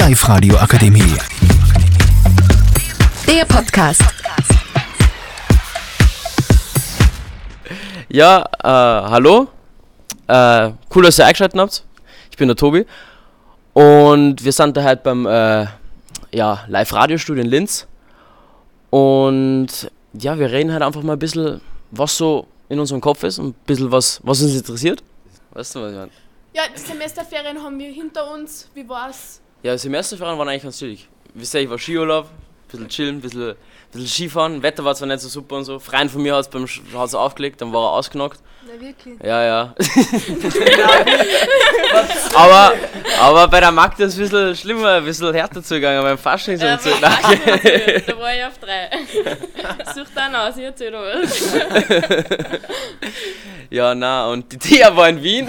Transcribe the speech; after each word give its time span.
Live-Radio 0.00 0.56
Akademie. 0.56 1.14
Der 3.26 3.44
Podcast. 3.44 4.02
Ja, 8.08 8.46
äh, 8.60 8.66
hallo. 8.66 9.48
Äh, 10.26 10.70
cool, 10.94 11.02
dass 11.02 11.18
ihr 11.18 11.26
eingeschaltet 11.26 11.60
habt. 11.60 11.84
Ich 12.30 12.38
bin 12.38 12.48
der 12.48 12.56
Tobi. 12.56 12.86
Und 13.74 14.42
wir 14.42 14.52
sind 14.52 14.74
da 14.74 14.84
halt 14.84 15.02
beim 15.02 15.26
äh, 15.26 15.66
ja, 16.32 16.64
Live-Radio-Studio 16.66 17.44
in 17.44 17.50
Linz. 17.50 17.86
Und 18.88 19.68
ja, 20.14 20.38
wir 20.38 20.50
reden 20.50 20.72
halt 20.72 20.82
einfach 20.82 21.02
mal 21.02 21.12
ein 21.12 21.18
bisschen, 21.18 21.60
was 21.90 22.16
so 22.16 22.46
in 22.70 22.80
unserem 22.80 23.02
Kopf 23.02 23.22
ist 23.22 23.38
und 23.38 23.48
ein 23.48 23.54
bisschen 23.66 23.92
was, 23.92 24.18
was 24.24 24.40
uns 24.40 24.54
interessiert. 24.54 25.02
Weißt 25.50 25.74
du, 25.74 25.82
was 25.82 25.90
ich 25.92 25.98
meine? 25.98 26.10
Ja, 26.54 26.62
die 26.74 26.80
Semesterferien 26.80 27.62
haben 27.62 27.78
wir 27.78 27.90
hinter 27.92 28.32
uns. 28.32 28.70
Wie 28.72 28.88
war's? 28.88 29.42
Ja, 29.62 29.76
Semesterferien 29.76 30.38
waren 30.38 30.48
eigentlich 30.48 30.62
ganz 30.62 30.78
chillig. 30.78 31.08
Wisst 31.34 31.54
ihr, 31.54 31.60
ich 31.60 31.70
war 31.70 31.78
Skiurlaub, 31.78 32.28
bisschen 32.70 32.88
chillen, 32.88 33.16
ein 33.16 33.20
bisschen, 33.20 33.54
bisschen 33.92 34.08
Skifahren. 34.08 34.62
Wetter 34.62 34.84
war 34.84 34.94
zwar 34.94 35.08
nicht 35.08 35.20
so 35.20 35.28
super 35.28 35.56
und 35.56 35.64
so. 35.64 35.78
Freien 35.78 36.08
von 36.08 36.22
mir 36.22 36.34
hat 36.34 36.42
es 36.42 36.48
beim 36.48 36.66
hat's 36.94 37.14
aufgelegt, 37.14 37.60
dann 37.60 37.72
war 37.72 37.88
er 37.88 37.92
ausgenockt. 37.92 38.40
Na 38.66 38.80
wirklich. 38.80 39.18
Ja, 39.22 39.42
ja. 39.42 39.74
aber, 42.34 42.74
aber 43.20 43.48
bei 43.48 43.60
der 43.60 43.72
Magda 43.72 44.04
ist 44.04 44.12
es 44.14 44.18
ein 44.18 44.22
bisschen 44.22 44.56
schlimmer, 44.56 44.94
ein 44.96 45.04
bisschen 45.04 45.32
härter 45.32 45.62
zugegangen, 45.62 46.02
beim 46.02 46.18
Faschingsumzug. 46.18 47.00
da 47.00 47.10
war 48.18 48.34
ich 48.34 48.44
auf 48.44 48.58
drei. 48.58 48.90
Such 49.94 50.08
dann 50.14 50.34
aus, 50.34 50.56
ich 50.56 50.64
erzähl 50.64 50.90
noch 50.90 51.00
was. 51.00 51.54
ja, 53.70 53.94
na, 53.94 54.26
und 54.28 54.52
die 54.52 54.58
Thea 54.58 54.94
war 54.94 55.08
in 55.08 55.22
Wien. 55.22 55.48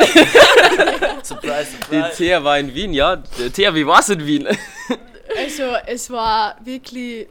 Surprise, 1.21 1.67
Die 1.91 1.95
surprise. 1.95 2.17
Thea 2.17 2.43
war 2.43 2.57
in 2.57 2.73
Wien, 2.73 2.93
ja. 2.93 3.17
Thea, 3.53 3.75
wie 3.75 3.85
war's 3.85 4.09
in 4.09 4.25
Wien? 4.25 4.47
Also, 5.51 5.75
es 5.85 6.09
war 6.09 6.55
wirklich 6.63 7.27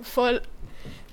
voll 0.00 0.42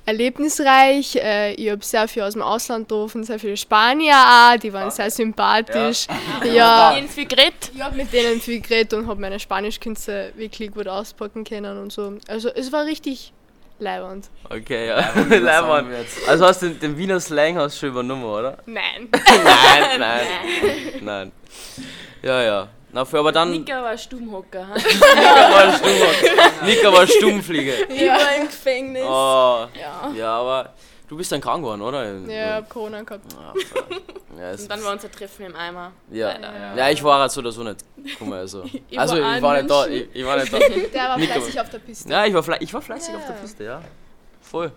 erlebnisreich. 0.06 1.16
Äh, 1.16 1.54
ich 1.54 1.70
habe 1.70 1.86
sehr 1.86 2.08
viel 2.08 2.24
aus 2.24 2.34
dem 2.34 2.42
Ausland 2.42 2.90
getroffen, 2.90 3.24
sehr 3.24 3.38
viele 3.38 3.56
Spanier 3.56 4.16
auch, 4.16 4.58
die 4.58 4.74
waren 4.74 4.90
sehr 4.90 5.12
sympathisch. 5.12 6.08
Ja, 6.44 6.98
viel 7.08 7.28
geredet. 7.28 7.72
ich 7.76 7.82
habe 7.82 7.96
mit 7.96 8.12
denen 8.12 8.42
viel 8.42 8.62
geredet 8.62 8.94
und 8.96 9.08
habe 9.08 9.22
meine 9.22 9.40
Spanischkünste 9.40 10.34
wirklich 10.36 10.72
gut 10.72 10.88
auspacken 10.88 11.44
können 11.44 11.78
und 11.78 11.92
so. 11.94 12.14
Also, 12.28 12.50
es 12.50 12.72
war 12.72 12.86
richtig 12.86 13.32
leibernd. 13.78 14.30
Okay, 14.50 14.88
ja. 14.88 15.14
jetzt? 15.92 16.28
Also 16.28 16.46
hast 16.46 16.64
du 16.64 16.70
den, 16.70 16.80
den 16.80 16.98
Wiener 16.98 17.20
Slang 17.20 17.58
hast 17.58 17.76
du 17.76 17.80
schon 17.82 17.90
übernommen, 17.90 18.24
oder? 18.24 18.58
Nein. 18.66 19.10
Nein, 19.12 20.00
nein, 20.00 20.28
nein. 21.02 21.32
Ja, 22.24 22.42
ja. 22.42 22.68
Na, 22.94 23.06
für 23.06 23.20
aber 23.20 23.32
dann. 23.32 23.52
Nika 23.52 23.82
war 23.82 23.98
Stummhocker. 23.98 24.68
ha? 24.68 24.74
Nika 24.76 25.52
war 25.54 25.74
stumm. 25.74 26.66
Nika 26.68 26.94
war 26.94 27.08
Stummfliege. 27.08 27.74
Ich 27.90 28.08
war 28.10 28.36
im 28.38 28.48
Gefängnis. 28.48 29.04
Oh. 29.06 29.68
Ja. 29.80 30.12
Ja, 30.16 30.36
aber 30.40 30.74
du 31.08 31.16
bist 31.18 31.32
dann 31.32 31.40
krank 31.42 31.62
geworden, 31.64 31.82
oder? 31.82 32.04
Ja, 32.06 32.28
ich 32.28 32.54
hab 32.56 32.70
Corona 32.70 33.02
gehabt. 33.04 33.24
Ah, 33.38 33.54
fuck. 33.74 33.86
ja, 34.40 34.52
Und 34.52 34.70
dann 34.72 34.84
war 34.84 34.92
unser 34.94 35.10
Treffen 35.12 35.46
im 35.46 35.56
Eimer. 35.56 35.92
ja. 36.12 36.34
Leider. 36.34 36.76
ja, 36.76 36.90
ich 36.90 37.02
war 37.04 37.20
halt 37.22 37.32
so 37.32 37.40
oder 37.40 37.52
so 37.52 37.64
nicht. 37.64 37.78
Guck 38.20 38.28
mal, 38.28 38.40
also. 38.40 38.64
Ich 38.90 39.00
Also, 39.00 39.22
war 39.22 39.36
ich 39.38 39.42
war 39.42 39.58
nicht 39.58 39.70
da. 39.70 39.88
Ich, 39.88 40.08
ich 40.14 40.26
war 40.26 40.38
nicht 40.38 40.52
da. 40.54 40.60
Der 40.60 41.04
war 41.10 41.18
Nika- 41.18 41.34
fleißig 41.34 41.60
auf 41.62 41.70
der 41.70 41.80
Piste. 41.80 42.10
Ja, 42.10 42.26
ich 42.26 42.34
war, 42.34 42.44
fle 42.44 42.58
ich 42.60 42.74
war 42.74 42.82
fleißig 42.82 43.14
Ja. 43.14 43.20
auf 43.20 43.26
der 43.26 43.34
Piste, 43.34 43.64
ja. 43.64 43.82
Voll. 44.42 44.72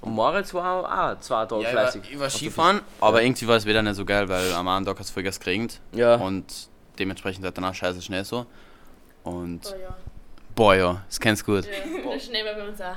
Und 0.00 0.12
Moritz 0.12 0.52
war 0.54 1.14
auch 1.14 1.20
zwei 1.20 1.46
Tage 1.46 1.62
Ja, 1.62 1.68
ich 1.70 1.74
war, 1.76 1.82
fleißig. 1.82 2.02
ich 2.12 2.18
war 2.18 2.26
auf 2.26 2.32
der 2.32 2.38
Skifahren, 2.38 2.80
aber 3.00 3.22
irgendwie 3.22 3.46
war 3.48 3.56
es 3.56 3.66
wieder 3.66 3.82
nicht 3.82 3.96
so 3.96 4.04
geil, 4.04 4.28
weil 4.28 4.52
am 4.52 4.66
anderen 4.68 4.84
Tag 4.86 4.98
hat 5.00 5.04
es 5.06 5.10
voll 5.10 5.22
gas 5.24 5.40
geregnet. 5.40 5.80
Ja. 5.92 6.14
Und 6.16 6.44
dementsprechend 6.98 7.44
hat 7.44 7.56
danach 7.56 7.74
scheiße 7.74 8.02
Schnee 8.02 8.22
so. 8.22 8.46
Und 9.24 9.64
ja. 9.64 9.96
boah 10.54 10.74
ja, 10.74 11.02
das 11.06 11.20
kennst 11.20 11.42
du 11.46 11.56
gut. 11.56 11.64
ja. 11.64 12.10
Der 12.10 12.20
Schnee 12.20 12.44
war 12.44 12.54
bei 12.54 12.68
uns 12.68 12.80
auch. 12.80 12.96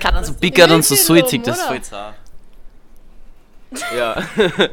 Kann 0.00 0.14
dann 0.14 0.24
so 0.24 0.34
bickert 0.34 0.70
und 0.70 0.84
so 0.84 0.94
suizig, 0.94 1.42
das 1.42 1.58
ist 1.58 1.64
voll 1.64 1.82
zart. 1.82 2.14
Ja. 3.96 4.22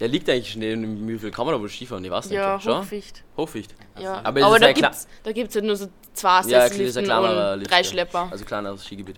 Der 0.00 0.08
liegt 0.08 0.28
eigentlich 0.30 0.52
Schnee 0.52 0.72
in 0.72 1.04
Mühlviertel. 1.04 1.34
Kann 1.34 1.44
man 1.46 1.54
da 1.54 1.60
wohl 1.60 1.68
Skifahren? 1.68 2.04
Ich 2.04 2.10
weiß 2.10 2.26
nicht. 2.26 2.36
Ja, 2.36 2.60
schon? 2.60 2.82
Hochficht. 2.82 3.24
Hochficht. 3.36 3.74
Ja. 3.98 4.20
Aber 4.22 4.44
Aber, 4.44 4.56
es 4.56 4.62
ist 4.62 4.62
da 4.62 4.66
ja 4.68 4.72
gibt's, 4.72 5.08
da 5.24 5.32
gibt's 5.32 5.54
halt 5.56 5.64
nur 5.64 5.76
so 5.76 5.88
zwei 6.12 6.28
Ja, 6.28 6.40
das 6.40 6.46
ist 6.46 6.52
ein 6.52 6.60
Sesselliften 6.70 7.04
kleinerer 7.04 7.54
und 7.54 7.70
drei 7.70 7.78
ja. 7.78 7.84
Schlepper. 7.84 8.28
Also 8.30 8.44
kleineres 8.44 8.84
Skigebiet. 8.84 9.16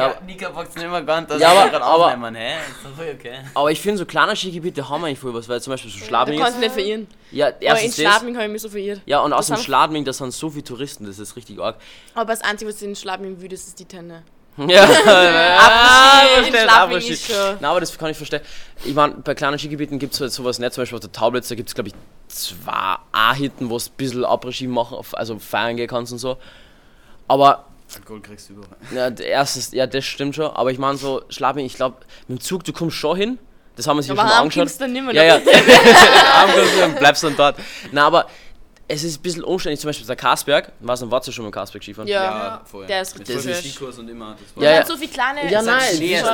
Ja, 0.00 0.08
ja, 0.08 0.14
Nika 0.26 0.48
packt 0.50 0.74
nicht 0.76 0.84
immer 0.84 1.02
ganz, 1.02 1.28
dass 1.28 1.40
Ja, 1.40 1.52
wir 1.52 1.60
aber- 1.60 1.70
gerade 1.70 1.84
aber- 1.84 2.06
aufnehmen, 2.06 2.34
hä? 2.34 2.54
Ist 2.56 2.84
doch 2.84 2.96
voll 2.96 3.14
okay. 3.18 3.34
aber 3.54 3.70
ich 3.70 3.80
finde, 3.80 3.98
so 3.98 4.06
kleine 4.06 4.34
Skigebiete 4.36 4.88
haben 4.88 5.04
eigentlich 5.04 5.18
voll 5.18 5.32
was, 5.34 5.48
weil 5.48 5.60
zum 5.60 5.72
Beispiel 5.72 5.90
so 5.90 5.98
Du 5.98 6.04
Schladming 6.04 6.38
kannst 6.40 6.54
ist. 6.56 6.60
nicht 6.60 6.72
verirren. 6.72 7.06
Ja, 7.30 7.46
Aber 7.48 7.56
in 7.60 7.66
erstens 7.66 7.96
das. 7.96 8.04
Schladming 8.04 8.34
habe 8.36 8.46
ich 8.46 8.52
mich 8.52 8.62
so 8.62 8.68
verirrt. 8.68 9.00
Ja, 9.06 9.20
und 9.20 9.30
Das 9.30 9.38
aus 9.38 9.46
dem 9.48 9.56
Schladming, 9.58 10.04
da 10.04 10.12
sind 10.12 10.32
so 10.32 10.50
viele 10.50 10.64
Touristen, 10.64 11.06
das 11.06 11.18
ist 11.18 11.36
richtig 11.36 11.58
arg. 11.60 11.76
Aber 12.14 12.32
das 12.32 12.40
Einzige, 12.42 12.70
was 12.70 12.80
in 12.82 12.96
Schladming 12.96 13.36
wütend 13.36 13.52
ist, 13.54 13.68
ist 13.68 13.78
die 13.78 13.84
Tenne. 13.84 14.22
Ja, 14.66 14.82
Après-Ski 14.84 16.38
in 16.38 16.44
verstehe, 16.44 16.60
Schladming 16.68 16.96
Après-Ski. 16.98 17.12
ist 17.12 17.26
schon- 17.26 17.56
Na, 17.60 17.70
aber 17.70 17.80
das 17.80 17.96
kann 17.96 18.10
ich 18.10 18.16
verstehen. 18.16 18.40
Ich 18.84 18.94
meine, 18.94 19.14
bei 19.14 19.34
kleinen 19.34 19.58
Skigebieten 19.58 19.98
gibt 19.98 20.14
es 20.14 20.20
halt 20.20 20.32
sowas 20.32 20.58
nicht. 20.58 20.72
Zum 20.72 20.82
Beispiel 20.82 20.96
auf 20.96 21.00
der 21.00 21.12
Taublitz, 21.12 21.48
da 21.48 21.54
gibt 21.54 21.68
es, 21.68 21.74
glaube 21.74 21.88
ich, 21.88 21.94
zwei 22.28 22.96
A-Hitten, 23.12 23.70
wo 23.70 23.76
es 23.76 23.88
ein 23.88 23.92
bisschen 23.96 24.24
Après-Ski 24.24 24.66
machen, 24.66 24.98
also 25.12 25.38
feiern 25.38 25.76
gehen 25.76 25.86
kannst 25.88 26.12
und 26.12 26.18
so. 26.18 26.36
Aber, 27.28 27.64
Alkohol 27.96 28.20
kriegst 28.20 28.48
du 28.48 28.54
überall. 28.54 28.76
ja, 28.94 29.10
der 29.10 29.26
erstes, 29.26 29.72
ja, 29.72 29.86
das 29.86 30.04
stimmt 30.04 30.34
schon. 30.34 30.46
Aber 30.46 30.70
ich 30.70 30.78
meine, 30.78 30.96
so, 30.96 31.22
Schlabing, 31.28 31.66
ich 31.66 31.74
glaube, 31.74 31.98
mit 32.28 32.38
dem 32.38 32.42
Zug, 32.42 32.64
du 32.64 32.72
kommst 32.72 32.96
schon 32.96 33.16
hin. 33.16 33.38
Das 33.76 33.86
haben 33.86 33.96
wir 33.96 34.02
sich 34.02 34.10
Aber 34.12 34.20
schon 34.20 34.28
mal 34.28 34.38
angeschaut. 34.40 34.68
dann 34.80 34.92
nimmer 34.92 35.12
Ja, 35.14 35.22
ja. 35.24 35.36
und 36.84 36.98
bleibst 36.98 37.22
dann 37.24 37.36
dort. 37.36 37.56
Na, 37.92 38.06
aber 38.06 38.26
es 38.90 39.04
ist 39.04 39.18
ein 39.18 39.22
bisschen 39.22 39.44
umständlich. 39.44 39.80
Zum 39.80 39.88
Beispiel 39.88 40.06
der 40.06 40.16
Karsberg. 40.16 40.72
Was 40.80 41.08
warst 41.10 41.28
du 41.28 41.32
schon 41.32 41.44
mal 41.44 41.50
Karsberg 41.50 41.82
Skifahren? 41.82 42.08
Ja. 42.08 42.60
vorher. 42.64 42.88
Der 42.88 43.02
ist 43.02 43.18
Mit 43.18 43.28
richtig 43.28 43.44
trash. 43.52 43.58
Skikurs 43.72 43.98
und 43.98 44.08
immer. 44.08 44.32
Das 44.32 44.52
Und 44.56 44.62
Ja, 44.62 44.70
dann 44.70 44.80
ja. 44.80 44.86
so 44.86 44.96
viele 44.96 45.10
kleine 45.12 45.50
Ja, 45.50 45.62
nein, 45.62 45.82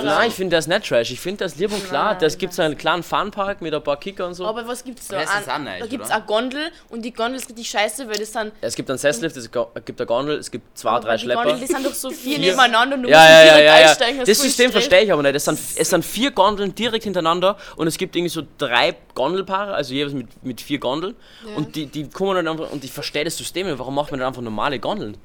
nein, 0.05 0.28
ich 0.28 0.34
finde 0.34 0.56
das 0.56 0.67
nicht 0.67 0.87
trash. 0.89 1.11
Ich 1.11 1.21
finde 1.21 1.44
das 1.44 1.56
lieb 1.56 1.71
und 1.72 1.87
klar. 1.87 2.12
Nein, 2.12 2.19
Das 2.21 2.39
gibt 2.39 2.55
so 2.55 2.62
einen 2.62 2.77
kleinen 2.77 3.03
Funpark 3.03 3.61
mit 3.61 3.75
ein 3.75 3.83
paar 3.83 3.99
Kicker 3.99 4.27
und 4.27 4.34
so. 4.34 4.47
Aber 4.47 4.67
was 4.67 4.83
gibt's 4.83 5.09
da? 5.09 5.21
Das 5.21 5.31
ist 5.41 5.49
An- 5.49 5.62
auch 5.62 5.65
nice, 5.65 5.81
da 5.81 5.87
gibt's 5.87 6.11
eine 6.11 6.25
Gondel 6.25 6.71
und 6.89 7.03
die 7.03 7.12
Gondel 7.12 7.37
ist 7.37 7.49
richtig 7.49 7.69
scheiße, 7.69 8.09
weil 8.09 8.17
das 8.19 8.33
sind 8.33 8.53
es 8.61 8.75
gibt 8.75 8.88
einen 8.91 8.99
Sesslift, 8.99 9.37
es 9.37 9.50
gibt 9.50 10.00
eine 10.00 10.06
Gondel, 10.06 10.38
es 10.38 10.50
gibt 10.50 10.78
zwei, 10.78 10.99
drei 11.00 11.17
die 11.17 11.23
Schlepper. 11.25 11.43
Gondel, 11.44 11.61
die 11.61 11.67
sind 11.67 11.84
doch 11.84 11.94
so 11.94 12.11
vier, 12.11 12.38
nebeneinander 12.38 12.97
und 12.97 13.03
du 13.03 13.09
Ja, 13.11 13.19
musst 13.19 13.28
ja, 13.31 13.38
ja, 13.38 13.44
direkt 13.55 13.67
ja, 13.69 13.78
ja. 13.81 13.87
einsteigen. 13.91 14.25
Das 14.25 14.38
System 14.38 14.73
verstehe 14.73 15.03
ich 15.03 15.12
aber 15.12 15.23
nicht. 15.23 15.34
Es 15.37 15.44
sind, 15.44 15.59
es 15.77 15.91
sind 15.91 16.05
vier 16.05 16.31
Gondeln 16.31 16.75
direkt 16.75 17.05
hintereinander 17.05 17.56
und 17.77 17.87
es 17.87 17.99
gibt 17.99 18.17
irgendwie 18.17 18.33
so 18.33 18.43
drei 18.59 18.97
Gondelpaare, 19.15 19.75
also 19.75 19.93
jeweils 19.94 20.15
mit, 20.15 20.44
mit 20.44 20.61
vier 20.61 20.78
Gondeln. 20.78 21.15
Und 21.56 21.75
die, 21.77 21.87
die 21.87 22.09
kommen 22.09 22.34
dann 22.37 22.45
einfach, 22.48 22.70
und 22.70 22.84
ich 22.84 22.92
verstehe 22.92 23.24
das 23.24 23.36
System 23.36 23.66
nicht. 23.66 23.78
Warum 23.78 23.94
macht 23.94 24.10
man 24.10 24.20
dann 24.20 24.28
einfach 24.28 24.42
normale 24.42 24.78
Gondeln? 24.78 25.16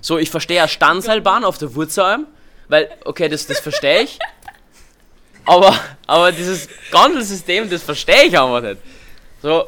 So, 0.00 0.18
ich 0.18 0.30
verstehe 0.30 0.60
eine 0.60 0.68
Standseilbahn 0.68 1.44
auf 1.44 1.58
der 1.58 1.74
Wurzelheim, 1.74 2.26
weil, 2.68 2.88
okay, 3.04 3.28
das, 3.28 3.46
das 3.46 3.60
verstehe 3.60 4.02
ich. 4.02 4.18
Aber, 5.44 5.74
aber 6.06 6.32
dieses 6.32 6.68
Gondelsystem, 6.90 7.70
das 7.70 7.82
verstehe 7.82 8.24
ich 8.24 8.38
einfach 8.38 8.60
nicht. 8.62 8.80
So, 9.42 9.64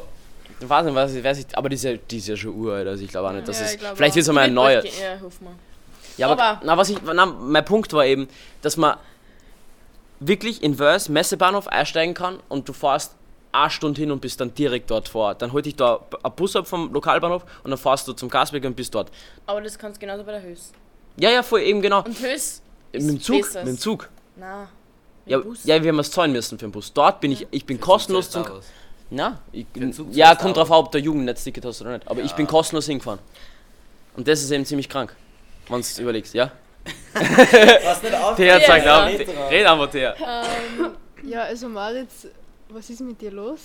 ich 0.59 0.67
weiß 0.67 0.85
nicht, 0.85 0.95
was 0.95 1.13
ich 1.13 1.23
weiß 1.23 1.37
nicht, 1.37 1.57
aber 1.57 1.69
die 1.69 1.75
ist 1.75 1.83
ja, 1.85 1.93
die 1.95 2.17
ist 2.17 2.27
ja 2.27 2.35
schon 2.35 2.53
uralt, 2.53 2.87
also 2.87 3.01
ich 3.03 3.09
glaube 3.09 3.29
auch 3.29 3.33
nicht, 3.33 3.47
dass 3.47 3.59
Ja, 3.59 3.65
es. 3.65 3.73
ich 3.75 3.79
Vielleicht 3.95 4.15
wird 4.15 4.23
es 4.23 4.29
einmal 4.29 4.43
ein 4.45 4.53
neuer. 4.53 4.83
Ja, 4.83 5.19
hoffen 5.21 5.45
wir. 5.47 5.55
Ja, 6.17 6.27
aber, 6.29 6.43
Aber- 6.43 6.61
na, 6.65 6.75
was 6.77 6.89
ich, 6.89 6.97
na, 7.01 7.25
mein 7.25 7.63
Punkt 7.63 7.93
war 7.93 8.05
eben, 8.05 8.27
dass 8.61 8.75
man 8.75 8.97
wirklich 10.19 10.61
in 10.61 10.77
Wörs 10.77 11.07
Messebahnhof 11.07 11.67
einsteigen 11.69 12.13
kann 12.13 12.39
und 12.49 12.67
du 12.67 12.73
fährst 12.73 13.13
eine 13.51 13.69
Stunde 13.69 13.99
hin 14.01 14.11
und 14.11 14.21
bist 14.21 14.39
dann 14.41 14.53
direkt 14.53 14.91
dort 14.91 15.07
vor 15.09 15.25
Ort. 15.27 15.41
Dann 15.41 15.51
holt 15.53 15.65
dich 15.65 15.75
da 15.75 15.99
ein 16.23 16.31
Bus 16.35 16.55
ab 16.55 16.67
vom 16.67 16.91
Lokalbahnhof 16.93 17.43
und 17.63 17.71
dann 17.71 17.77
fährst 17.79 18.07
du 18.07 18.13
zum 18.13 18.29
Gasberg 18.29 18.63
und 18.65 18.75
bist 18.75 18.93
dort. 18.93 19.11
Aber 19.45 19.61
das 19.61 19.77
kannst 19.77 19.97
du 20.01 20.05
genauso 20.05 20.23
bei 20.23 20.33
der 20.33 20.43
Hös. 20.43 20.71
Ja, 21.17 21.29
ja, 21.31 21.43
voll, 21.43 21.61
eben 21.61 21.81
genau. 21.81 22.03
Und 22.03 22.19
Hös 22.21 22.61
Mit 22.93 23.01
dem 23.01 23.21
Zug, 23.21 23.41
besser. 23.41 23.59
mit 23.61 23.69
dem 23.69 23.77
Zug. 23.77 24.09
Na. 24.35 24.61
Mit 25.25 25.31
Ja, 25.31 25.39
Bus. 25.39 25.59
ja, 25.63 25.81
wir 25.83 25.89
haben 25.89 25.97
was 25.97 26.11
zahlen 26.11 26.31
müssen 26.31 26.57
für 26.59 26.65
den 26.67 26.71
Bus. 26.71 26.93
Dort 26.93 27.19
bin 27.21 27.31
ich, 27.31 27.47
ich 27.51 27.65
bin 27.65 27.79
kostenlos 27.79 28.29
zum... 28.29 28.43
Wars. 28.47 28.65
Na, 29.11 29.39
ich, 29.51 29.65
ja, 30.11 30.35
du 30.35 30.41
kommt 30.43 30.55
drauf 30.55 30.71
an, 30.71 30.77
ob 30.77 30.91
der 30.91 31.01
Jugendnetzticket 31.01 31.65
hast 31.65 31.81
oder 31.81 31.93
nicht. 31.97 32.07
Aber 32.07 32.21
ich 32.21 32.31
bin 32.33 32.45
kostenlos 32.45 32.85
hingefahren. 32.85 33.19
Und 34.15 34.27
das 34.27 34.41
ist 34.43 34.51
eben 34.51 34.65
ziemlich 34.65 34.87
krank, 34.87 35.15
wenn 35.67 35.81
du 35.81 36.01
überlegst, 36.01 36.35
ja? 36.35 36.51
Was 37.13 38.03
nicht 38.03 38.13
auf? 38.21 38.35
Thea 38.35 38.59
sagt 38.59 38.85
Ja. 38.85 39.03
auch, 39.03 39.07
red 39.49 39.65
einfach, 39.65 39.89
Thea. 39.89 40.15
Ja, 41.23 41.41
also 41.43 41.67
Maritz, 41.69 42.27
was 42.69 42.89
ist 42.89 43.01
mit 43.01 43.19
dir 43.19 43.31
los? 43.31 43.59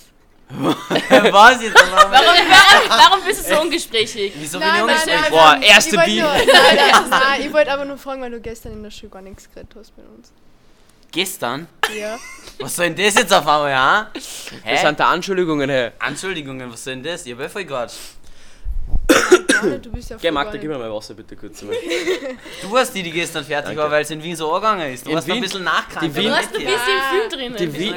Was 0.49 1.61
jetzt? 1.61 1.73
Warum, 1.73 2.11
warum, 2.11 2.89
warum 2.89 3.25
bist 3.25 3.49
du 3.49 3.55
so 3.55 3.61
ungesprächig? 3.61 4.31
Wieso 4.35 4.59
bin 4.59 4.67
ich 4.75 4.81
ungesprächig? 4.83 5.29
Boah, 5.29 5.59
erste 5.59 5.95
nur, 5.95 6.05
nein, 6.05 6.47
nein, 6.47 7.09
nein, 7.09 7.41
ich 7.41 7.51
wollte 7.51 7.71
aber 7.71 7.83
nur 7.83 7.97
fragen, 7.97 8.21
weil 8.21 8.29
du 8.29 8.39
gestern 8.39 8.73
in 8.73 8.83
der 8.83 8.91
Schule 8.91 9.09
gar 9.09 9.23
nichts 9.23 9.49
geredet 9.49 9.75
hast 9.75 9.97
mit 9.97 10.05
uns. 10.07 10.31
Gestern? 11.11 11.67
Ja. 11.97 12.19
Was 12.59 12.75
soll 12.75 12.91
denn 12.91 13.05
das 13.05 13.15
jetzt 13.15 13.33
auf 13.33 13.47
einmal? 13.47 14.11
Das 14.13 14.51
Hä? 14.63 14.85
sind 14.85 14.99
da 14.99 15.09
Anschuldigungen, 15.09 15.67
hey. 15.67 15.91
Entschuldigungen, 16.05 16.71
was 16.71 16.83
soll 16.83 16.93
denn 16.93 17.03
das? 17.03 17.25
Ich 17.25 17.33
hab 17.33 17.39
eh 17.39 17.49
voll 17.49 17.65
grad. 17.65 17.91
Mann, 19.63 19.81
du 19.81 19.91
bist 19.91 20.09
ja 20.09 20.17
Geh 20.21 20.31
Magda, 20.31 20.57
gib 20.57 20.69
mir 20.69 20.77
mal 20.77 20.91
Wasser 20.93 21.13
bitte 21.13 21.35
kurz. 21.35 21.61
mal. 21.61 21.75
Du 22.61 22.71
warst 22.71 22.93
die, 22.95 23.03
die 23.03 23.11
gestern 23.11 23.43
fertig 23.43 23.67
Danke. 23.69 23.81
war, 23.81 23.91
weil 23.91 24.01
es 24.03 24.09
in 24.11 24.21
Wien 24.23 24.35
so 24.35 24.51
angegangen 24.53 24.93
ist. 24.93 25.05
Du 25.05 25.09
In 25.09 25.15
warst 25.15 25.27
noch 25.27 25.35
ein 25.35 25.41
bisschen 25.41 25.63
nachkrank. 25.63 26.13
Du 26.13 26.29
hast 26.31 26.47
ein 26.47 26.51
bisschen 26.53 26.69
im 26.69 27.19
Film 27.19 27.29
drinnen. 27.31 27.57
Die 27.57 27.79
Wien, 27.79 27.95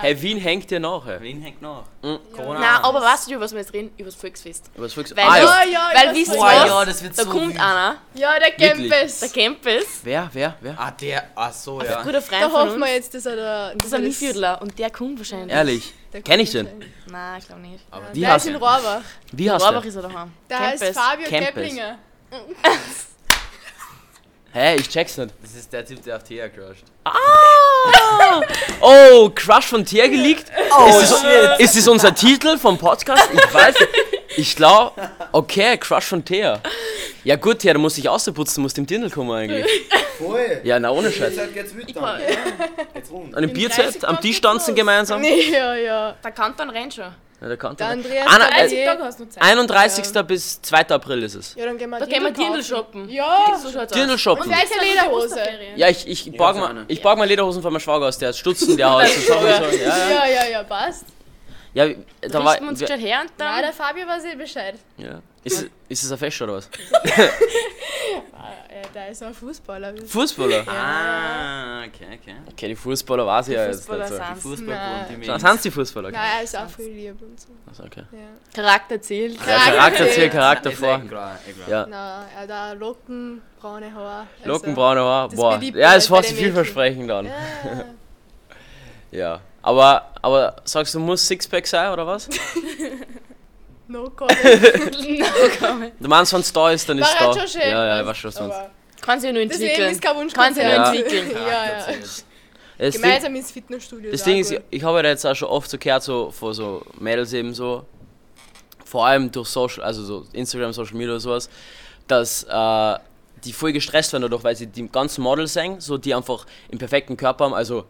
hey, 0.00 0.22
Wien 0.22 0.38
hängt 0.38 0.70
dir 0.70 0.80
nach. 0.80 1.06
Hey. 1.06 1.20
Wien 1.20 1.40
hängt 1.42 1.62
noch. 1.62 1.84
Mhm. 2.02 2.18
Corona. 2.34 2.60
Nein, 2.60 2.80
aber 2.82 3.00
weißt 3.00 3.28
du, 3.28 3.34
über 3.34 3.44
was 3.44 3.52
wir 3.52 3.60
jetzt 3.60 3.72
reden? 3.72 3.90
Über 3.96 4.06
das 4.06 4.14
Volksfest. 4.14 4.70
Aber 4.74 4.84
das 4.84 4.92
Volks- 4.94 5.16
Weil, 5.16 5.24
ah, 5.24 5.36
ja. 5.38 5.44
Ja, 5.44 5.70
ja, 5.70 5.90
weil 5.94 6.14
wisst 6.14 6.34
ihr 6.34 6.40
was? 6.40 6.66
ja, 6.68 6.84
das 6.84 7.02
wird 7.02 7.18
Da 7.18 7.22
so 7.24 7.30
kommt 7.30 7.48
wild. 7.48 7.60
einer, 7.60 7.96
Ja, 8.14 8.32
der? 8.38 8.50
Campus. 8.52 9.20
der 9.20 9.28
Campus, 9.30 9.84
Wer, 10.02 10.30
wer, 10.32 10.56
wer? 10.60 10.74
Ah, 10.78 10.90
der. 10.90 11.24
Ach 11.34 11.52
so, 11.52 11.80
ja. 11.82 11.98
ein 11.98 12.04
guter 12.04 12.20
Freund 12.22 12.42
Da 12.42 12.50
hoffen 12.52 12.78
wir 12.78 12.92
jetzt, 12.94 13.14
dass 13.14 13.26
er 13.26 13.36
da. 13.36 13.72
Das 13.74 13.86
ist 13.86 13.94
ein 13.94 14.02
Miefviertler 14.02 14.60
und 14.62 14.78
der 14.78 14.90
kommt 14.90 15.18
wahrscheinlich. 15.18 15.50
Ehrlich. 15.56 15.94
Kenn 16.22 16.40
ich 16.40 16.52
den? 16.52 16.68
Nein, 17.10 17.38
ich 17.40 17.46
glaube 17.46 17.62
nicht. 17.62 17.84
Aber 17.90 18.04
Wie 18.12 18.20
Der 18.20 18.32
heißt 18.32 18.46
ist 18.46 18.52
in 18.54 18.60
der? 18.60 18.68
Rohrbach. 18.68 19.00
Wie 19.32 19.50
heißt 19.50 19.64
Rohrbach 19.64 19.80
der? 19.80 19.88
ist 19.88 19.96
er 19.96 20.02
daheim. 20.02 20.32
Der 20.48 20.60
heißt. 20.60 20.84
Fabio 20.84 21.28
Campus. 21.28 21.46
Keplinger. 21.48 21.98
Hä, 24.52 24.76
ich 24.76 24.88
check's 24.88 25.16
nicht. 25.16 25.34
Das 25.42 25.52
ist 25.54 25.72
der 25.72 25.84
Typ, 25.84 26.00
der 26.04 26.16
auf 26.16 26.22
Thea 26.22 26.48
crusht. 26.48 26.84
Oh, 28.80 29.28
Crush 29.34 29.66
von 29.66 29.84
Tier 29.84 30.08
geleakt? 30.08 30.44
Oh, 30.78 30.86
ist, 31.00 31.10
das, 31.10 31.58
ist 31.60 31.76
das 31.76 31.88
unser 31.88 32.14
Titel 32.14 32.56
vom 32.56 32.78
Podcast? 32.78 33.28
Ich 33.32 33.52
weiß. 33.54 33.74
Ich 34.36 34.54
glaube, 34.54 34.92
okay, 35.32 35.76
Crush 35.76 36.04
von 36.04 36.24
Thea. 36.24 36.60
Ja 37.24 37.34
gut, 37.36 37.58
Thea, 37.60 37.72
du 37.74 37.80
musst 37.80 37.96
dich 37.96 38.08
ausputzen, 38.08 38.56
du 38.56 38.60
musst 38.62 38.78
im 38.78 38.86
Dirndl 38.86 39.10
kommen 39.10 39.32
eigentlich. 39.32 39.66
Voll. 40.18 40.60
Ja, 40.64 40.78
na 40.78 40.90
ohne 40.90 41.10
Scheiß. 41.10 41.36
Jetzt 41.36 41.54
geht's 41.54 41.74
Ich 41.86 41.94
weiter. 41.96 42.18
kann, 42.24 42.86
Geht's 42.94 43.10
rund. 43.10 43.34
An 43.34 43.42
dem 43.42 43.52
Bierzelt, 43.52 43.94
30 44.02 44.08
am 44.08 44.20
Tisch 44.20 44.40
tanzen 44.40 44.74
gemeinsam. 44.74 45.20
Nee, 45.20 45.50
ja, 45.50 45.74
ja. 45.74 46.14
der 46.22 46.32
Kanton 46.32 46.70
rennt 46.70 46.94
schon. 46.94 47.12
Ja, 47.40 47.48
der 47.48 47.56
kann 47.56 47.76
Der 47.76 47.88
Andreas 47.88 48.26
Anna, 48.26 48.44
Barbier. 48.44 48.58
30 48.60 48.84
Tage 48.84 49.02
hast 49.02 49.20
du 49.20 49.28
Zeit. 49.28 49.42
31. 49.42 50.22
bis 50.26 50.62
2. 50.62 50.88
April 50.88 51.22
ist 51.24 51.34
es. 51.34 51.54
Ja, 51.56 51.66
dann 51.66 51.76
gehen 51.76 51.90
wir 51.90 51.98
Da 51.98 52.06
gehen 52.06 52.22
wir 52.22 52.30
Dirndl 52.30 52.62
Dirndl 52.62 52.64
shoppen. 52.64 53.08
Ja. 53.10 53.58
So 53.60 53.70
Dirndl 53.70 54.18
shoppen. 54.18 54.44
Und 54.44 54.50
welche 54.50 54.80
Lederhose? 54.82 55.40
Ja, 55.76 55.88
ich, 55.88 56.06
ich, 56.06 56.36
borg 56.36 56.54
so 56.54 56.60
mal, 56.60 56.70
eine. 56.70 56.84
ich 56.88 57.02
borg 57.02 57.18
mal 57.18 57.26
Lederhosen 57.26 57.60
von 57.60 57.72
meinem 57.72 57.80
Schwager 57.80 58.06
aus, 58.06 58.16
der 58.18 58.28
hat 58.28 58.36
Stutzen, 58.36 58.76
der 58.76 58.90
hat 58.90 59.08
ja, 59.28 59.34
ja. 59.34 60.10
Ja, 60.10 60.26
ja, 60.26 60.50
ja, 60.52 60.62
passt. 60.62 61.04
Ja, 61.74 61.88
da 62.22 62.42
war, 62.44 62.52
Richten 62.52 62.64
wir 62.64 62.70
uns 62.70 62.80
wir- 62.80 62.88
her 62.96 63.20
und 63.22 63.30
Nein, 63.38 63.48
dann... 63.48 63.62
der 63.62 63.72
Fabio 63.72 64.06
weiß 64.06 64.24
eh 64.24 64.34
Bescheid. 64.36 64.74
ja. 64.96 65.20
Ist, 65.46 65.68
ist 65.90 66.02
es 66.04 66.10
ein 66.10 66.16
Fest 66.16 66.40
oder 66.40 66.54
was? 66.54 66.70
Ah, 68.32 68.48
ja, 68.70 68.88
der 68.94 69.08
ist 69.08 69.22
ein 69.22 69.32
Fußballer. 69.32 69.94
Fußballer? 70.06 70.64
Ah, 70.68 71.80
okay, 71.86 72.18
okay. 72.20 72.34
Okay, 72.50 72.68
die 72.68 72.76
Fußballer 72.76 73.26
weiß 73.26 73.48
ich 73.48 73.54
ja 73.54 73.66
jetzt 73.66 73.78
Fußballer 73.86 74.04
nicht 74.10 74.12
so. 74.12 74.18
Die. 74.34 74.40
Fußballgruppe, 74.40 75.06
die 75.08 75.24
Sind 75.24 75.34
Mädels. 75.42 75.62
die 75.62 75.70
Fußballer? 75.70 76.10
Nein, 76.10 76.30
er 76.38 76.42
ist 76.44 76.56
auch 76.56 76.68
viel 76.68 76.88
lieb 76.90 77.22
und 77.22 77.40
so. 77.40 77.48
Also, 77.66 77.84
okay. 77.84 78.02
Ja. 78.12 78.18
Charakter 78.62 79.00
zählt. 79.00 79.38
Ja, 79.46 79.58
Charakter 79.58 80.08
zählt. 80.10 80.32
Charakter 80.32 80.70
vor. 80.72 80.96
echt 80.96 81.08
klar. 81.08 81.38
Ja. 81.68 81.86
Na, 81.88 82.24
er 82.36 82.40
hat 82.42 82.50
auch 82.76 82.78
Locken, 82.78 83.42
braune 83.60 83.94
Haare. 83.94 84.26
Also, 84.40 84.48
Lockenbraune 84.50 85.00
Haar, 85.00 85.28
das 85.28 85.36
boah. 85.36 85.60
Ja, 85.62 85.94
ist 85.94 86.08
bei 86.10 86.16
fast 86.16 86.32
vielversprechend 86.32 87.08
dann. 87.10 87.26
Ja. 87.26 87.32
Ja. 89.10 89.40
Aber, 89.64 90.10
aber 90.20 90.56
sagst 90.64 90.94
du, 90.94 91.00
muss 91.00 91.26
Sixpack 91.26 91.66
sein 91.66 91.90
oder 91.92 92.06
was? 92.06 92.28
No 93.88 94.08
comment. 94.10 95.92
Du 96.00 96.08
meinst, 96.08 96.32
wenn 96.32 96.40
es 96.40 96.52
da 96.52 96.70
ist, 96.70 96.88
dann 96.88 96.98
ist 96.98 97.06
es 97.06 97.14
War 97.20 97.20
da. 97.20 97.26
halt 97.40 97.50
schon 97.50 97.60
schön. 97.60 97.70
Ja, 97.70 97.86
ja, 97.86 98.00
ich 98.00 98.06
weiß 98.06 98.16
schon, 98.16 98.28
was 98.28 98.34
du 98.36 98.42
meinst. 98.44 98.70
Kann 99.02 99.20
sich 99.20 99.26
ja 99.28 99.32
nur 99.34 99.44
das 99.46 99.58
Leben 99.58 99.68
entwickeln. 99.70 99.92
ist 99.92 100.02
kein 100.02 100.16
Wunsch. 100.16 100.32
Kann 100.32 100.54
sich 100.54 100.62
ja 100.62 100.70
Ja. 100.70 100.90
nur 100.90 100.98
entwickeln. 100.98 101.30
Ja, 101.34 101.64
ja. 101.66 101.86
Das 102.78 102.92
Ding, 102.94 103.02
Gemeinsam 103.02 103.34
ins 103.36 103.50
Fitnessstudio. 103.52 104.10
das 104.10 104.22
Ding 104.24 104.38
ist, 104.38 104.50
gut. 104.52 104.62
ich 104.70 104.82
habe 104.82 105.00
ja 105.02 105.08
jetzt 105.10 105.24
auch 105.26 105.34
schon 105.34 105.48
oft 105.48 105.70
so 105.70 105.76
gehört, 105.78 106.02
so 106.02 106.30
von 106.30 106.54
so 106.54 106.82
Mädels 106.98 107.32
eben 107.34 107.52
so, 107.54 107.84
vor 108.86 109.06
allem 109.06 109.30
durch 109.30 109.48
Social, 109.48 109.84
also 109.84 110.02
so 110.02 110.26
Instagram, 110.32 110.72
Social 110.72 110.94
Media 110.96 111.12
oder 111.12 111.20
sowas, 111.20 111.48
dass 112.08 112.42
äh, 112.44 112.98
die 113.44 113.52
voll 113.52 113.72
gestresst 113.72 114.12
werden 114.14 114.22
dadurch, 114.22 114.42
weil 114.42 114.56
sie 114.56 114.66
die 114.66 114.88
ganzen 114.88 115.22
Models 115.22 115.52
sehen, 115.52 115.78
so 115.80 115.98
die 115.98 116.14
einfach 116.14 116.46
im 116.70 116.78
perfekten 116.78 117.16
Körper 117.16 117.44
haben, 117.44 117.54
also 117.54 117.84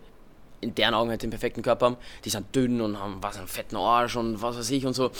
in 0.65 0.75
deren 0.75 0.95
Augen 0.95 1.11
halt 1.11 1.23
den 1.23 1.31
perfekten 1.31 1.63
Körper 1.63 1.87
haben, 1.87 1.97
die 2.25 2.31
sind 2.31 2.55
dünn 2.55 2.81
und 2.81 2.99
haben 2.99 3.19
was 3.21 3.37
einen 3.37 3.47
fetten 3.49 3.77
Arsch 3.77 4.17
und 4.17 4.41
was 4.43 4.57
weiß 4.59 4.71
ich 4.71 4.85
und 4.87 4.95
so. 4.95 5.11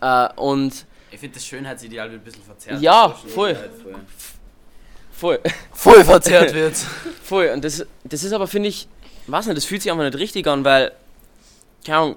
Äh, 0.00 0.28
und 0.36 0.86
Ich 1.10 1.18
finde 1.18 1.34
das 1.34 1.46
Schönheitsideal 1.46 2.10
wird 2.10 2.20
ein 2.20 2.24
bisschen 2.24 2.42
verzerrt. 2.44 2.80
Ja, 2.80 3.08
voll. 3.10 3.54
voll. 3.54 3.96
voll, 5.12 5.40
Voll 5.72 6.04
verzerrt 6.04 6.54
wird. 6.60 6.76
voll. 7.22 7.48
Und 7.54 7.64
das, 7.64 7.84
das 8.04 8.22
ist 8.22 8.32
aber, 8.32 8.46
finde 8.46 8.68
ich, 8.68 8.86
weiß 9.26 9.46
nicht, 9.46 9.56
das 9.56 9.64
fühlt 9.64 9.82
sich 9.82 9.90
einfach 9.90 10.04
nicht 10.04 10.18
richtig 10.18 10.46
an, 10.46 10.64
weil, 10.64 10.92
keine 11.84 11.98
Ahnung, 11.98 12.16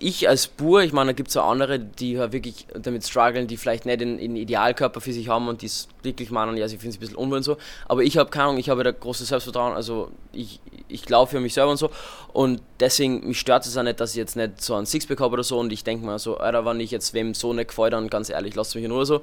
ich 0.00 0.28
als 0.28 0.46
Bur, 0.46 0.82
ich 0.82 0.92
meine, 0.92 1.08
da 1.08 1.12
gibt 1.12 1.28
es 1.28 1.36
auch 1.36 1.50
andere, 1.50 1.78
die 1.78 2.12
ja 2.12 2.32
wirklich 2.32 2.66
damit 2.74 3.06
strugglen, 3.06 3.46
die 3.46 3.56
vielleicht 3.56 3.86
nicht 3.86 4.00
einen 4.00 4.36
Idealkörper 4.36 5.00
für 5.00 5.12
sich 5.12 5.28
haben 5.28 5.48
und 5.48 5.62
die 5.62 5.66
es 5.66 5.88
wirklich 6.02 6.30
meinen, 6.30 6.56
ja, 6.56 6.68
sie 6.68 6.76
finden 6.76 6.92
sich 6.92 6.98
ein 6.98 7.00
bisschen 7.00 7.16
unwohl 7.16 7.38
und 7.38 7.42
so. 7.42 7.56
Aber 7.86 8.02
ich 8.02 8.16
habe 8.16 8.30
keine 8.30 8.44
Ahnung, 8.44 8.58
ich 8.58 8.70
habe 8.70 8.84
da 8.84 8.92
großes 8.92 9.28
Selbstvertrauen, 9.28 9.74
also 9.74 10.10
ich, 10.32 10.60
ich 10.88 11.02
glaube 11.02 11.30
für 11.30 11.40
mich 11.40 11.54
selber 11.54 11.70
und 11.70 11.76
so. 11.76 11.90
Und 12.32 12.62
deswegen, 12.80 13.26
mich 13.26 13.40
stört 13.40 13.66
es 13.66 13.76
auch 13.76 13.82
nicht, 13.82 14.00
dass 14.00 14.10
ich 14.10 14.16
jetzt 14.16 14.36
nicht 14.36 14.62
so 14.62 14.74
einen 14.74 14.86
Sixpack 14.86 15.20
habe 15.20 15.34
oder 15.34 15.44
so 15.44 15.58
und 15.58 15.72
ich 15.72 15.84
denke 15.84 16.06
mir 16.06 16.18
so, 16.18 16.38
Alter, 16.38 16.64
wenn 16.64 16.80
ich 16.80 16.90
jetzt 16.90 17.14
wem 17.14 17.34
so 17.34 17.52
nicht 17.52 17.68
gefällt, 17.68 17.92
dann 17.92 18.08
ganz 18.08 18.30
ehrlich, 18.30 18.54
lasst 18.54 18.74
mich 18.74 18.84
in 18.84 18.92
Ruhe 18.92 19.06
so. 19.06 19.22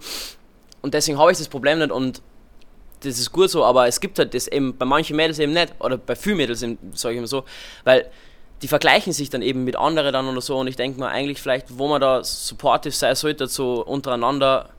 Und 0.82 0.94
deswegen 0.94 1.18
habe 1.18 1.32
ich 1.32 1.38
das 1.38 1.48
Problem 1.48 1.80
nicht 1.80 1.92
und 1.92 2.22
das 3.02 3.20
ist 3.20 3.32
gut 3.32 3.50
so, 3.50 3.64
aber 3.64 3.88
es 3.88 4.00
gibt 4.00 4.20
halt 4.20 4.34
das 4.34 4.48
eben 4.48 4.78
bei 4.78 4.86
manchen 4.86 5.16
Mädels 5.16 5.40
eben 5.40 5.54
nicht, 5.54 5.74
oder 5.80 5.98
bei 5.98 6.16
vielen 6.16 6.38
Mädels, 6.38 6.60
sage 6.60 7.14
ich 7.14 7.18
immer 7.18 7.28
so, 7.28 7.44
weil 7.84 8.10
die 8.62 8.68
vergleichen 8.68 9.14
sich 9.14 9.30
dann 9.30 9.42
eben 9.42 9.64
mit 9.64 9.76
anderen 9.76 10.14
dann 10.14 10.28
oder 10.28 10.42
so 10.42 10.58
und 10.58 10.68
ich 10.68 10.76
denke 10.76 11.00
mir 11.00 11.08
eigentlich 11.10 11.42
vielleicht, 11.42 11.78
wo 11.78 11.88
man 11.88 12.02
da 12.02 12.24
supportive 12.24 12.94
sein 12.94 13.16
sollte, 13.16 13.48
so 13.48 13.84
untereinander, 13.86 14.70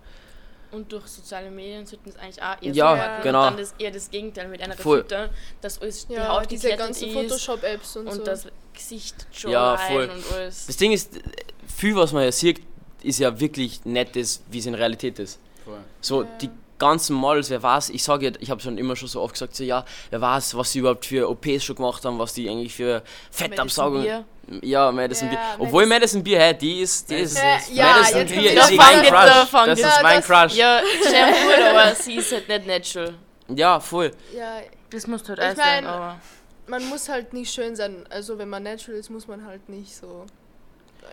Und 0.72 0.90
durch 0.90 1.06
soziale 1.06 1.50
Medien 1.50 1.86
sollten 1.86 2.08
es 2.10 2.16
eigentlich 2.16 2.42
auch 2.42 2.60
eher 2.62 2.72
Ja, 2.74 3.20
genau. 3.20 3.40
Und 3.44 3.50
dann 3.52 3.56
das, 3.58 3.74
eher 3.78 3.90
das 3.90 4.10
Gegenteil 4.10 4.48
mit 4.48 4.60
einer 4.62 4.76
Voll. 4.76 4.98
Filter, 4.98 5.30
dass 5.60 5.80
alles 5.80 6.06
die 6.06 6.14
Ja, 6.14 6.28
Haut 6.28 6.50
diese 6.50 6.74
ganzen 6.76 7.08
ist 7.08 7.14
Photoshop-Apps 7.14 7.96
und, 7.96 8.08
und 8.08 8.14
so. 8.16 8.24
das 8.24 8.46
Gesicht 8.74 9.26
schon 9.32 9.50
Ja, 9.52 9.74
rein 9.74 9.92
voll. 9.92 10.04
und 10.10 10.32
alles. 10.32 10.66
das 10.66 10.76
Ding 10.76 10.92
ist, 10.92 11.18
viel 11.66 11.94
was 11.96 12.12
man 12.12 12.24
ja 12.24 12.32
sieht, 12.32 12.60
ist 13.02 13.18
ja 13.20 13.38
wirklich 13.38 13.80
das, 13.84 14.42
wie 14.50 14.58
es 14.58 14.66
in 14.66 14.74
Realität 14.74 15.18
ist. 15.18 15.38
Voll. 15.64 15.78
So, 16.00 16.24
die 16.40 16.50
ganzen 16.78 17.14
Models, 17.16 17.50
wer 17.50 17.62
weiß, 17.62 17.90
ich 17.90 18.02
sage 18.02 18.26
ja, 18.26 18.32
ich 18.38 18.50
habe 18.50 18.60
schon 18.60 18.76
immer 18.78 18.96
schon 18.96 19.08
so 19.08 19.20
oft 19.22 19.34
gesagt, 19.34 19.56
so 19.56 19.64
ja, 19.64 19.84
wer 20.10 20.20
weiß, 20.20 20.56
was 20.56 20.72
sie 20.72 20.80
überhaupt 20.80 21.06
für 21.06 21.28
OPs 21.28 21.64
schon 21.64 21.76
gemacht 21.76 22.04
haben, 22.04 22.18
was 22.18 22.34
die 22.34 22.48
eigentlich 22.48 22.74
für 22.74 23.02
Fettabsaugung. 23.30 24.02
Bier. 24.02 24.24
Ja, 24.62 24.92
Madison 24.92 25.28
Ja, 25.28 25.34
Beer. 25.34 25.40
Obwohl 25.58 25.86
Madison- 25.86 25.88
Madison 26.20 26.24
Beer, 26.24 26.40
hey, 26.40 26.56
die 26.56 26.80
ist, 26.80 27.10
die 27.10 27.14
ist, 27.16 27.36
Ja, 27.36 27.58
ja, 27.72 27.86
Madison 27.96 28.18
jetzt 28.20 28.34
Beer 28.34 28.52
ist 28.52 28.76
mein 28.76 29.02
Crush. 29.02 29.50
Das 29.52 29.66
jetzt- 29.66 29.78
ist 29.78 29.84
Ja, 29.96 30.02
mein 30.02 30.16
das- 30.18 30.26
Crush. 30.26 30.54
Ja, 30.54 30.80
sehr 31.02 31.26
gut, 31.26 31.64
aber 31.70 31.94
sie 31.96 32.14
ist 32.16 32.32
halt 32.32 32.48
nicht 32.48 32.66
natural. 32.66 33.14
Ja, 33.48 33.80
voll. 33.80 34.10
ja, 34.36 34.58
Das 34.90 35.06
muss 35.08 35.28
halt 35.28 35.40
Ich 35.40 35.56
sein, 35.56 35.84
aber. 35.86 36.20
man 36.68 36.88
muss 36.88 37.08
halt 37.08 37.32
nicht 37.32 37.52
schön 37.52 37.74
sein. 37.74 38.04
Also 38.10 38.38
wenn 38.38 38.48
man 38.48 38.62
natural 38.62 38.98
ist, 39.00 39.10
muss 39.10 39.26
man 39.26 39.44
halt 39.44 39.68
nicht 39.68 39.94
so. 39.96 40.26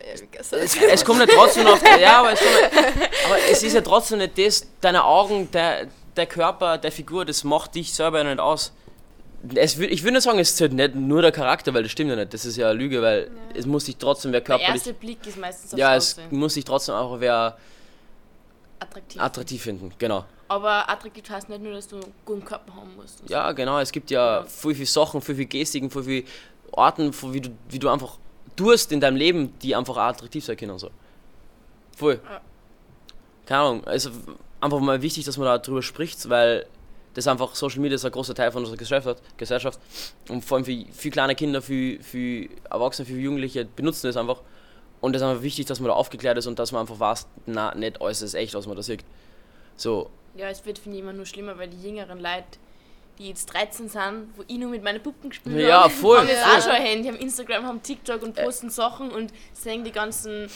Ja. 0.01 0.39
Es, 0.59 0.75
es 0.75 1.05
kommt 1.05 1.19
ja 1.19 1.25
trotzdem 1.27 1.65
auf. 1.67 1.81
Ja, 1.99 2.19
aber 2.19 2.33
es, 2.33 2.39
kommt, 2.39 2.51
aber 3.25 3.37
es 3.49 3.63
ist 3.63 3.73
ja 3.73 3.81
trotzdem 3.81 4.19
nicht 4.19 4.37
das, 4.37 4.67
deine 4.81 5.03
Augen, 5.03 5.49
der, 5.51 5.87
der 6.15 6.25
Körper, 6.25 6.77
der 6.77 6.91
Figur, 6.91 7.25
das 7.25 7.43
macht 7.43 7.75
dich 7.75 7.93
selber 7.93 8.19
ja 8.19 8.23
nicht 8.25 8.39
aus. 8.39 8.73
Es, 9.55 9.77
ich 9.77 10.03
würde 10.03 10.13
nicht 10.13 10.23
sagen, 10.23 10.39
es 10.39 10.55
zählt 10.55 10.71
nicht 10.73 10.95
nur 10.95 11.21
der 11.21 11.31
Charakter, 11.33 11.73
weil 11.73 11.83
das 11.83 11.91
stimmt 11.91 12.09
ja 12.11 12.15
nicht. 12.15 12.33
Das 12.33 12.45
ist 12.45 12.55
ja 12.55 12.69
eine 12.69 12.79
Lüge, 12.79 13.01
weil 13.01 13.29
es 13.53 13.65
muss 13.65 13.85
sich 13.85 13.97
trotzdem 13.97 14.31
wer 14.31 14.39
Der 14.39 14.45
körperlich. 14.45 14.73
erste 14.75 14.93
Blick 14.93 15.25
ist 15.27 15.37
meistens 15.37 15.73
aufs 15.73 15.79
Ja, 15.79 15.95
es 15.95 16.13
Aussehen. 16.13 16.37
muss 16.37 16.53
sich 16.53 16.63
trotzdem 16.63 16.95
auch 16.95 17.19
wer 17.19 17.57
attraktiv. 18.79 19.21
attraktiv 19.21 19.61
finden. 19.63 19.91
Genau. 19.97 20.25
aber 20.47 20.89
attraktiv 20.89 21.29
heißt 21.29 21.49
nicht 21.49 21.61
nur, 21.61 21.73
dass 21.73 21.87
du 21.87 21.95
einen 21.97 22.13
guten 22.25 22.45
Körper 22.45 22.73
haben 22.75 22.95
musst. 22.95 23.21
und 23.21 23.27
so. 23.29 23.33
Ja, 23.33 23.51
genau. 23.53 23.79
Es 23.79 23.91
gibt 23.91 24.11
ja 24.11 24.39
Ja. 24.41 24.43
viel, 24.45 24.75
viel 24.75 24.85
Sachen, 24.85 25.21
viel, 25.21 25.35
viel 25.35 25.45
Gestiken, 25.45 25.89
viel, 25.89 26.03
viel 26.03 26.25
Orten, 26.71 27.11
wie, 27.33 27.41
du, 27.41 27.49
wie 27.69 27.79
du 27.79 27.89
einfach 27.89 28.17
tust 28.55 28.91
in 28.91 28.99
deinem 28.99 29.17
Leben, 29.17 29.57
die 29.59 29.75
einfach 29.75 29.95
auch 29.95 30.01
attraktiv 30.01 30.43
sein 30.43 30.57
können. 30.57 30.77
So. 30.79 30.89
Voll. 31.95 32.19
Keine 33.45 33.61
Ahnung. 33.61 33.83
Also 33.85 34.11
einfach 34.61 34.79
mal 34.79 35.01
wichtig, 35.01 35.25
dass 35.25 35.37
man 35.37 35.45
da 35.45 35.57
drüber 35.57 35.81
spricht, 35.81 36.29
weil 36.29 36.65
das 37.13 37.27
einfach 37.27 37.53
Social 37.55 37.79
Media 37.79 37.95
ist 37.95 38.05
ein 38.05 38.11
großer 38.11 38.33
Teil 38.33 38.51
von 38.51 38.61
unserer 38.61 38.77
Gesellschaft. 38.77 39.21
Gesellschaft. 39.37 39.79
Und 40.29 40.43
vor 40.43 40.57
allem 40.57 40.65
für, 40.65 40.85
für 40.91 41.09
kleine 41.09 41.35
Kinder, 41.35 41.61
für, 41.61 42.01
für 42.01 42.47
Erwachsene, 42.69 43.05
für 43.05 43.13
Jugendliche 43.13 43.65
benutzen 43.65 44.07
das 44.07 44.17
einfach. 44.17 44.41
Und 45.01 45.15
es 45.15 45.21
ist 45.21 45.27
einfach 45.27 45.43
wichtig, 45.43 45.65
dass 45.65 45.79
man 45.79 45.89
da 45.89 45.93
aufgeklärt 45.95 46.37
ist 46.37 46.47
und 46.47 46.57
dass 46.59 46.71
man 46.71 46.81
einfach 46.81 46.99
weiß, 46.99 47.27
na, 47.45 47.75
nicht 47.75 48.01
alles 48.01 48.21
ist 48.21 48.33
echt, 48.35 48.53
was 48.53 48.65
man 48.67 48.75
da 48.77 48.81
sieht. 48.83 49.03
So, 49.75 50.09
Ja, 50.35 50.47
es 50.47 50.65
wird, 50.65 50.79
finde 50.79 50.97
ich, 50.97 51.03
immer 51.03 51.13
nur 51.13 51.25
schlimmer, 51.25 51.57
weil 51.57 51.67
die 51.67 51.81
jüngeren 51.81 52.19
Leute, 52.19 52.57
die 53.19 53.29
jetzt 53.29 53.45
13 53.53 53.89
sind, 53.89 54.27
wo 54.35 54.43
ich 54.47 54.57
nur 54.57 54.69
mit 54.69 54.83
meinen 54.83 55.01
Puppen 55.01 55.29
gespielt 55.29 55.55
habe, 55.55 55.67
Ja, 55.67 55.89
voll, 55.89 56.19
haben 56.19 56.27
jetzt 56.27 56.45
auch 56.45 56.61
schon 56.61 56.71
ein 56.71 56.81
Handy, 56.81 57.07
haben 57.09 57.17
Instagram, 57.17 57.65
haben 57.65 57.81
TikTok 57.83 58.21
und 58.23 58.35
posten 58.35 58.69
Sachen 58.69 59.11
und 59.11 59.31
sehen 59.53 59.83
die 59.83 59.91
ganzen 59.91 60.49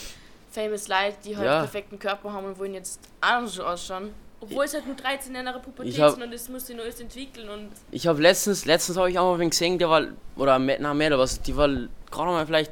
famous 0.52 0.88
Leute, 0.88 1.18
die 1.24 1.38
halt 1.38 1.46
Ja. 1.46 1.60
perfekten 1.60 2.00
Körper 2.00 2.34
haben 2.34 2.46
und 2.48 2.58
wollen 2.60 2.74
jetzt 2.74 3.00
auch 3.22 3.46
so 3.46 3.64
ausschauen. 3.64 4.14
Obwohl 4.40 4.66
es 4.66 4.74
halt 4.74 4.86
nur 4.86 4.96
13 4.96 5.32
in 5.34 5.48
einer 5.48 5.58
Pubertät 5.60 5.92
Ich 5.92 5.96
sind 5.98 6.22
und 6.22 6.32
es 6.34 6.48
muss 6.50 6.68
sich 6.68 6.76
noch 6.76 6.84
alles 6.84 7.00
entwickeln 7.00 7.50
und 7.50 7.70
Ich 7.92 8.06
habe 8.06 8.22
letztens, 8.22 8.66
letztens 8.66 8.98
habe 8.98 9.10
ich 9.10 9.18
auch 9.18 9.34
mal 9.34 9.40
wen 9.40 9.50
gesehen, 9.50 9.78
der 9.80 9.90
war, 9.90 10.04
oder 10.36 10.60
na 10.60 10.94
mehr 10.94 11.08
oder 11.08 11.20
was, 11.20 11.42
die 11.42 11.56
war 11.56 11.68
gerade 11.68 12.32
mal 12.32 12.46
vielleicht 12.46 12.72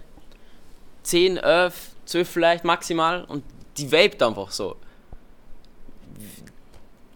10, 1.04 1.38
11, 1.38 1.90
12 2.06 2.30
vielleicht 2.30 2.64
maximal 2.64 3.24
und 3.26 3.44
die 3.78 3.92
vaped 3.92 4.22
einfach 4.24 4.52
so. 4.52 4.76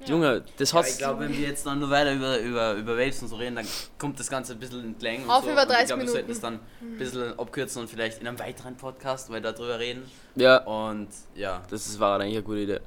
Junge, 0.05 0.43
das 0.57 0.71
Ja, 0.71 0.79
hat's. 0.79 0.91
ich 0.93 0.97
glaube, 0.99 1.19
wenn 1.21 1.33
wir 1.37 1.47
jetzt 1.47 1.65
dann 1.65 1.79
nur 1.79 1.89
weiter 1.89 2.13
über, 2.13 2.39
über, 2.39 2.73
über 2.73 2.97
Waves 2.97 3.21
und 3.21 3.27
so 3.27 3.35
reden, 3.35 3.55
dann 3.57 3.67
kommt 3.97 4.19
das 4.19 4.29
Ganze 4.29 4.53
ein 4.53 4.59
bisschen 4.59 4.83
entlang. 4.83 5.29
Auf 5.29 5.43
so. 5.43 5.51
über 5.51 5.63
Und 5.63 5.67
30 5.69 5.81
ich 5.81 5.87
glaube, 5.87 6.01
wir 6.03 6.09
sollten 6.09 6.31
es 6.31 6.41
Minuten. 6.41 6.59
dann 6.79 6.89
ein 6.93 6.97
bisschen 6.97 7.39
abkürzen 7.39 7.81
und 7.81 7.89
vielleicht 7.89 8.21
in 8.21 8.27
einem 8.27 8.39
weiteren 8.39 8.77
Podcast 8.77 9.29
weil 9.31 9.41
darüber 9.41 9.77
reden. 9.77 10.09
ja, 10.35 10.57
Und 10.63 11.09
ja. 11.35 11.61
das 11.69 11.87
ist- 11.87 11.99
war 11.99 12.19
eigentlich 12.19 12.35
eine 12.35 12.43
gute 12.43 12.59
Idee. 12.59 12.79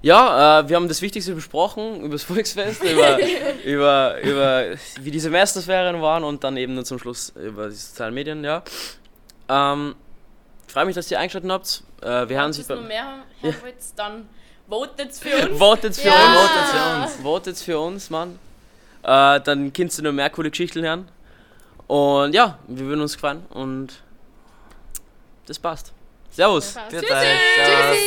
Ja, 0.00 0.60
äh, 0.60 0.68
wir 0.68 0.76
haben 0.76 0.88
das 0.88 1.00
Wichtigste 1.00 1.34
besprochen, 1.34 2.00
über 2.00 2.14
das 2.14 2.24
Volksfest, 2.24 2.82
über, 2.82 3.18
über, 3.64 4.20
über 4.22 4.64
wie 5.00 5.10
die 5.12 5.20
Semesterferien 5.20 6.00
waren 6.02 6.24
und 6.24 6.42
dann 6.42 6.56
eben 6.56 6.74
nur 6.74 6.84
zum 6.84 6.98
Schluss 6.98 7.28
über 7.36 7.68
die 7.68 7.74
sozialen 7.76 8.14
Medien, 8.14 8.42
ja. 8.42 8.62
Ähm, 9.48 9.94
freue 10.66 10.86
mich, 10.86 10.94
dass 10.96 11.10
ihr 11.10 11.18
eingeschaltet 11.20 11.50
habt. 11.50 11.82
Äh, 12.00 12.28
wir 12.28 12.36
hören 12.36 12.46
Wenn 12.46 12.52
sich 12.52 12.68
ihr 12.68 12.74
noch 12.74 12.80
beim... 12.82 12.88
mehr 12.88 13.04
haben 13.04 13.22
hören 13.42 13.56
wollt, 13.62 13.74
dann 13.96 14.28
votet 14.68 15.12
für 15.14 15.48
uns. 15.48 15.58
Votet 15.58 15.96
für 15.96 16.08
Ja. 16.08 16.14
uns. 16.14 16.40
Votet 16.40 16.66
für 16.70 17.02
uns. 17.02 17.22
Votet 17.22 17.58
für 17.58 17.78
uns, 17.80 18.10
Mann. 18.10 18.38
Äh, 19.02 19.40
dann 19.40 19.72
kannst 19.72 19.98
du 19.98 20.02
noch 20.02 20.12
mehr 20.12 20.30
coole 20.30 20.50
Geschichten 20.50 20.82
hören. 20.84 21.08
Und 21.86 22.34
ja, 22.34 22.58
wir 22.68 22.86
würden 22.86 23.00
uns 23.00 23.16
freuen 23.16 23.42
und 23.50 23.88
das 25.46 25.58
passt. 25.58 25.92
Servus. 26.30 26.72
Passt. 26.72 26.90
Viert 26.90 27.04
Tschüssi. 27.04 27.26
Servus. 27.56 27.98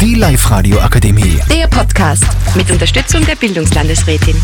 Die 0.00 0.14
Live-Radio 0.16 0.80
Akademie. 0.80 1.40
Der 1.50 1.68
Podcast 1.68 2.24
mit 2.56 2.70
Unterstützung 2.70 3.24
der 3.24 3.36
Bildungslandesrätin. 3.36 4.36